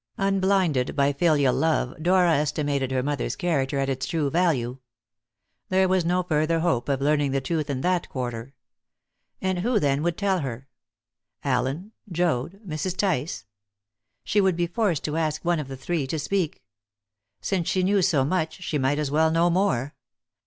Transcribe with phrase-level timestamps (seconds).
[0.17, 4.79] Unblinded by filial love, Dora estimated her mother's character at its true value.
[5.69, 8.55] There was no further hope of learning the truth in that quarter.
[9.41, 10.67] And who, then, would tell her
[11.43, 12.97] Allen, Joad, Mrs.
[12.97, 13.45] Tice?
[14.23, 16.63] She would be forced to ask one of the three to speak.
[17.39, 19.93] Since she knew so much, she might as well know more.